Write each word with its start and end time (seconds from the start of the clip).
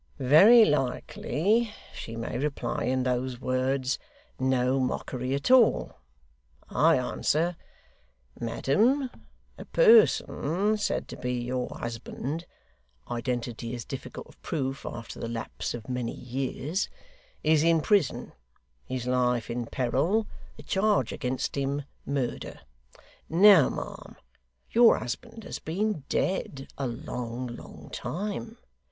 'Very 0.17 0.65
likely, 0.65 1.71
she 1.93 2.15
may 2.15 2.35
reply 2.35 2.85
in 2.85 3.03
those 3.03 3.39
words. 3.39 3.99
"No 4.39 4.79
mockery 4.79 5.35
at 5.35 5.51
all," 5.51 5.99
I 6.69 6.97
answer: 6.97 7.55
"Madam, 8.39 9.11
a 9.59 9.65
person 9.65 10.75
said 10.79 11.07
to 11.09 11.17
be 11.17 11.33
your 11.35 11.69
husband 11.77 12.47
(identity 13.11 13.75
is 13.75 13.85
difficult 13.85 14.25
of 14.25 14.41
proof 14.41 14.87
after 14.87 15.19
the 15.19 15.29
lapse 15.29 15.75
of 15.75 15.87
many 15.87 16.15
years) 16.15 16.89
is 17.43 17.61
in 17.61 17.79
prison, 17.79 18.33
his 18.83 19.05
life 19.05 19.51
in 19.51 19.67
peril 19.67 20.25
the 20.57 20.63
charge 20.63 21.13
against 21.13 21.55
him, 21.55 21.83
murder. 22.07 22.61
Now, 23.29 23.69
ma'am, 23.69 24.15
your 24.71 24.97
husband 24.97 25.43
has 25.43 25.59
been 25.59 26.05
dead 26.09 26.69
a 26.75 26.87
long, 26.87 27.45
long 27.45 27.91
time. 27.91 28.57